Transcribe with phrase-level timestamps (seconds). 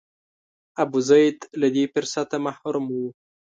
[0.83, 2.95] ابوزید له دې فرصته محروم و.